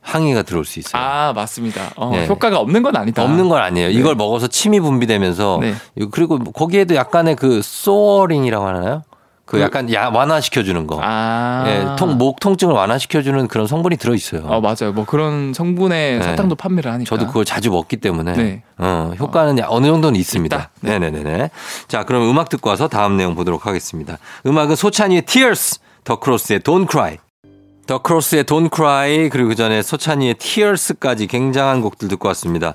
[0.00, 1.02] 항의가 들어올 수 있어요.
[1.02, 1.90] 아 맞습니다.
[1.96, 2.26] 어, 네.
[2.26, 3.22] 효과가 없는 건 아니다.
[3.22, 3.90] 없는 건 아니에요.
[3.90, 5.74] 이걸 먹어서 침이 분비되면서 네.
[6.10, 9.02] 그리고 거기에도 약간의 그 soothing이라고 하나요?
[9.44, 11.00] 그 약간 야, 완화시켜주는 거.
[11.02, 11.64] 아.
[11.66, 14.42] 예, 통, 목 통증을 완화시켜주는 그런 성분이 들어있어요.
[14.44, 14.92] 어, 맞아요.
[14.94, 16.22] 뭐 그런 성분의 네.
[16.22, 17.08] 사탕도 판매를 하니까.
[17.08, 18.62] 저도 그걸 자주 먹기 때문에 네.
[18.76, 20.68] 어, 효과는 어느 정도는 있습니다.
[20.82, 20.98] 네.
[20.98, 21.48] 네네네.
[21.88, 24.18] 자, 그럼 음악 듣고 와서 다음 내용 보도록 하겠습니다.
[24.46, 27.16] 음악은 소찬휘의 Tears, 더 크로스의 Don't Cry.
[27.88, 32.74] 더 크로스의 Don't Cry 그리고 그 전에 소찬이의 Tears까지 굉장한 곡들 듣고 왔습니다.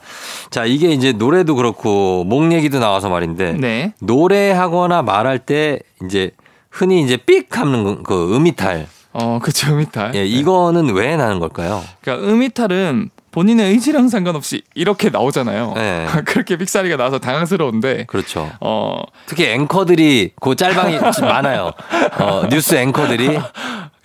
[0.50, 3.94] 자, 이게 이제 노래도 그렇고 목 얘기도 나와서 말인데 네.
[4.02, 6.32] 노래하거나 말할 때 이제
[6.72, 8.88] 흔히 이제 삑 하는 그 음이탈.
[9.14, 10.16] 어, 그쵸, 음이탈.
[10.16, 11.84] 예, 이거는 왜 나는 걸까요?
[12.02, 15.74] 그러니까 음이탈은 본인의 의지랑 상관없이 이렇게 나오잖아요.
[15.76, 16.08] 네.
[16.26, 18.52] 그렇게 삑사리가 나와서 당황스러운데, 그렇죠.
[18.62, 21.72] 어, 특히 앵커들이 그 짤방이 많아요.
[22.20, 23.28] 어, 뉴스 앵커들이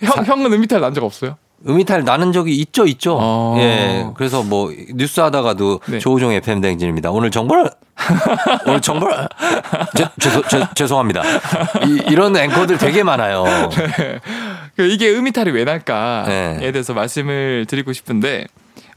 [0.01, 1.37] 형, 형은 음이탈 난 적 없어요?
[1.67, 3.17] 음이탈 나는 적이 있죠, 있죠.
[3.19, 3.55] 어.
[3.59, 4.07] 예.
[4.15, 5.99] 그래서 뭐 뉴스 하다가도 네.
[5.99, 7.11] 조우종 FM 댕진입니다.
[7.11, 7.69] 오늘 정보를
[8.65, 9.27] 오늘 정보를
[9.95, 11.21] 죄, 죄송, 죄, 죄송합니다.
[11.85, 13.43] 이, 이런 앵커들 되게 많아요.
[14.77, 16.71] 그 이게 음이탈이 왜 날까에 네.
[16.71, 18.45] 대해서 말씀을 드리고 싶은데,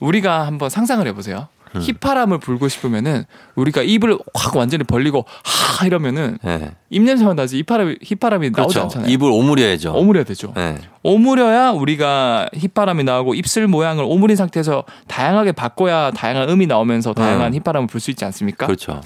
[0.02, 1.48] 우리가 한번 상상을 해보세요.
[1.74, 1.80] 음.
[1.80, 6.72] 휘파람을 불고 싶으면은 우리가 입을 확 완전히 벌리고 하 이러면은 예.
[6.90, 8.80] 입냄새만 나지 휘파람이, 휘파람이 나오지 그렇죠.
[8.82, 9.10] 않잖아요.
[9.10, 9.94] 입을 오므려야죠.
[9.94, 10.52] 오므려야 되죠.
[10.58, 10.76] 예.
[11.02, 17.54] 오므려야 우리가 휘바람이 나오고 입술 모양을 오므린 상태에서 다양하게 바꿔야 다양한 음이 나오면서 다양한 음.
[17.54, 18.66] 휘바람을 불 수 있지 않습니까?
[18.66, 19.00] 그렇죠.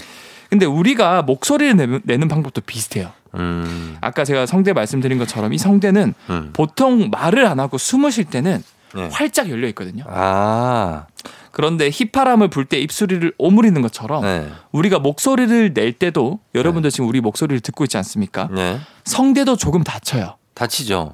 [0.49, 3.11] 근데 우리가 목소리를 내는, 내는 방법도 비슷해요.
[3.35, 3.95] 음.
[4.01, 6.49] 아까 제가 성대 말씀드린 것처럼 이 성대는 음.
[6.53, 8.61] 보통 말을 안 하고 숨을 쉴 때는
[8.97, 9.09] 네.
[9.11, 10.03] 활짝 열려 있거든요.
[10.07, 11.05] 아.
[11.51, 14.49] 그런데 휘바람을 불 때 입술을 오므리는 것처럼 네.
[14.71, 18.49] 우리가 목소리를 낼 때도 여러분들 지금 우리 목소리를 듣고 있지 않습니까?
[18.51, 18.79] 네.
[19.05, 20.35] 성대도 조금 다쳐요.
[20.57, 21.13] 다치죠.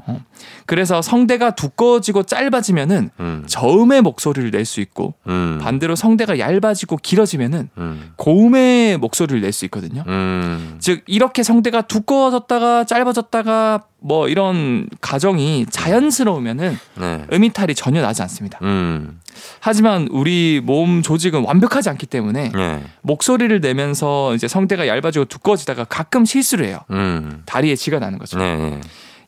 [0.65, 3.43] 그래서 성대가 두꺼워지고 짧아지면은 음.
[3.45, 5.59] 저음의 목소리를 낼 수 있고 음.
[5.61, 8.13] 반대로 성대가 얇아지고 길어지면은 음.
[8.15, 10.03] 고음의 목소리를 낼 수 있거든요.
[10.07, 10.77] 음.
[10.79, 17.25] 즉 이렇게 성대가 두꺼워졌다가 짧아졌다가 뭐 이런 가정이 자연스러우면은 네.
[17.31, 18.59] 음이탈이 전혀 나지 않습니다.
[18.61, 19.19] 음.
[19.59, 22.83] 하지만 우리 몸 조직은 완벽하지 않기 때문에 네.
[23.01, 26.79] 목소리를 내면서 이제 성대가 얇아지고 두꺼워지다가 가끔 실수를 해요.
[26.91, 27.43] 음.
[27.45, 28.39] 다리에 쥐가 나는 거죠.
[28.39, 28.79] 네.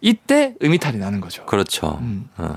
[0.05, 0.09] 네.
[0.09, 1.45] 이때 음이탈이 나는 거죠.
[1.45, 1.97] 그렇죠.
[2.01, 2.29] 음.
[2.37, 2.55] 어.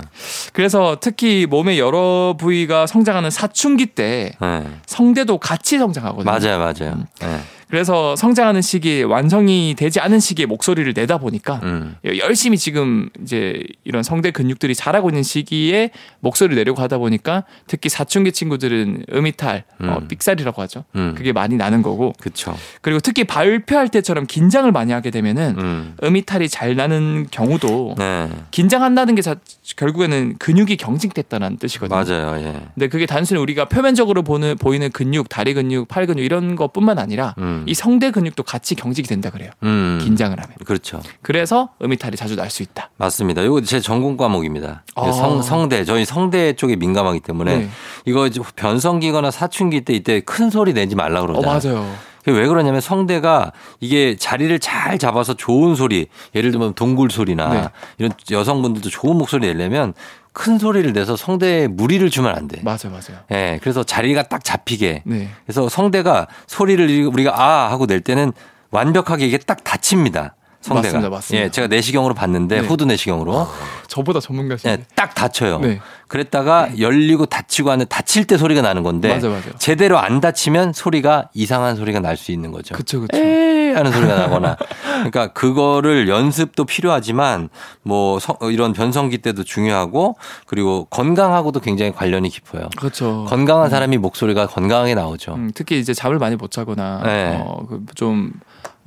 [0.53, 4.67] 그래서 특히 몸의 여러 부위가 성장하는 사춘기 때 네.
[4.85, 6.31] 성대도 같이 성장하거든요.
[6.31, 7.05] 맞아요, 맞아요.
[7.23, 7.41] 음.
[7.69, 7.79] 네.
[7.79, 11.95] 그래서 성장하는 시기에 완성이 되지 않은 시기에 목소리를 내다 보니까 음.
[12.03, 18.31] 열심히 지금 이제 이런 성대 근육들이 자라고 있는 시기에 목소리를 내려고 하다 보니까 특히 사춘기
[18.31, 20.07] 친구들은 음이탈, 어, 음.
[20.07, 20.83] 삑살이라고 하죠.
[20.95, 21.13] 음.
[21.15, 22.55] 그게 많이 나는 거고 그쵸.
[22.81, 25.95] 그리고 특히 발표할 때처럼 긴장을 많이 하게 되면은 음.
[26.03, 28.29] 음이탈이 잘 나는 경우도 네.
[28.49, 29.35] 긴장한다는 게 자-
[29.75, 31.95] 결국에는 근육이 경직됐다는 뜻이거든요.
[31.97, 32.39] 맞아요.
[32.45, 32.61] 예.
[32.73, 37.35] 근데 그게 단순히 우리가 표면적으로 보는 보이는 근육, 다리 근육, 팔 근육 이런 것뿐만 아니라
[37.37, 37.63] 음.
[37.67, 39.51] 이 성대 근육도 같이 경직이 된다 그래요.
[39.63, 39.99] 음.
[40.03, 40.55] 긴장을 하면.
[40.65, 41.01] 그렇죠.
[41.21, 42.89] 그래서 음이탈이 자주 날 수 있다.
[42.97, 43.43] 맞습니다.
[43.43, 44.83] 이거 제 전공 과목입니다.
[44.95, 45.11] 아.
[45.11, 45.85] 성, 성대.
[45.85, 47.69] 저희 성대 쪽에 민감하기 때문에 네.
[48.05, 51.59] 이거 변성기거나 사춘기 때 이때 큰 소리 내지 말라 어 그러잖아요.
[51.75, 51.95] 맞아요.
[52.25, 57.67] 왜 그러냐면 성대가 이게 자리를 잘 잡아서 좋은 소리, 예를 들면 동굴 소리나 네.
[57.97, 59.93] 이런 여성분들도 좋은 목소리 내려면
[60.33, 62.61] 큰 소리를 내서 성대에 무리를 주면 안 돼.
[62.61, 63.21] 맞아요, 맞아요.
[63.31, 65.03] 예, 그래서 자리가 딱 잡히게.
[65.05, 65.29] 네.
[65.45, 68.31] 그래서 성대가 소리를 우리가 아 하고 낼 때는
[68.71, 70.35] 완벽하게 이게 딱 닫힙니다.
[70.61, 70.87] 성대가.
[70.97, 71.45] 맞습니다, 맞습니다.
[71.45, 72.67] 예, 제가 내시경으로 봤는데 네.
[72.67, 73.47] 후두 내시경으로
[73.87, 74.73] 저보다 전문가시네.
[74.73, 75.59] 예, 딱 닫혀요.
[75.59, 75.79] 네.
[76.09, 79.49] 그랬다가 열리고 닫히고 하는 닫힐 때 소리가 나는 건데 맞아, 맞아.
[79.57, 82.75] 제대로 안 닫히면 소리가 이상한 소리가 날 수 있는 거죠.
[83.13, 84.57] 에이 하는 소리가 나거나
[84.97, 87.49] 그러니까 그거를 연습도 필요하지만
[87.83, 90.17] 뭐 성- 이런 변성기 때도 중요하고
[90.47, 92.67] 그리고 건강하고도 굉장히 관련이 깊어요.
[92.77, 93.25] 그렇죠.
[93.29, 95.35] 건강한 사람이 목소리가 건강하게 나오죠.
[95.35, 97.37] 음, 특히 이제 잠을 많이 못 자거나 네.
[97.41, 98.33] 어, 그좀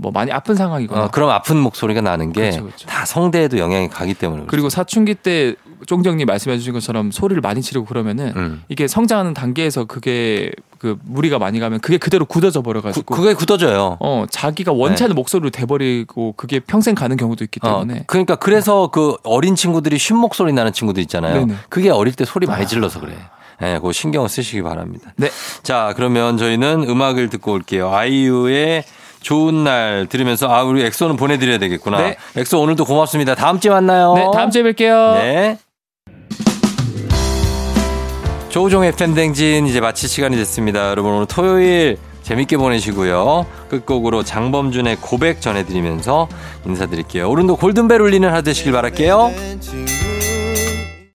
[0.02, 3.06] 뭐 많이 아픈 상황이거나 어, 그럼 아픈 목소리가 나는 게다 그렇죠, 그렇죠.
[3.06, 5.54] 성대에도 영향이 가기 때문에 그리고 사춘기 때
[5.86, 8.62] 쫑정님 말씀해 주신 것처럼 소리를 많이 지르고 그러면은 음.
[8.68, 13.34] 이게 성장하는 단계에서 그게 그 무리가 많이 가면 그게 그대로 굳어져 버려 그, 가지고 그게
[13.34, 13.96] 굳어져요.
[14.00, 18.88] 어 자기가 원치 않는 목소리로 돼버리고 그게 평생 가는 경우도 있기 어, 때문에 그러니까 그래서
[18.88, 21.46] 그 어린 친구들이 쉰 목소리 나는 친구들 있잖아요.
[21.46, 21.54] 네네.
[21.68, 22.66] 그게 어릴 때 소리 많이 아.
[22.66, 23.14] 질러서 그래.
[23.62, 25.12] 예, 그거 신경을 쓰시기 바랍니다.
[25.16, 25.30] 네.
[25.62, 27.92] 자, 그러면 저희는 음악을 듣고 올게요.
[27.92, 28.84] 아이유의
[29.22, 31.98] 좋은 날 들으면서 아, 우리 엑소는 보내드려야 되겠구나.
[31.98, 32.16] 네.
[32.36, 33.34] 엑소 오늘도 고맙습니다.
[33.34, 34.14] 다음 주에 만나요.
[34.14, 35.14] 네 다음 주에 뵐게요.
[35.14, 35.58] 네.
[38.50, 40.90] 조우종의 펨댕진 이제 마칠 시간이 됐습니다.
[40.90, 43.46] 여러분 오늘 토요일 재밌게 보내시고요.
[43.70, 46.28] 끝곡으로 장범준의 고백 전해드리면서
[46.66, 47.30] 인사드릴게요.
[47.30, 49.32] 오늘도 골든벨 울리는 하루 되시길 바랄게요.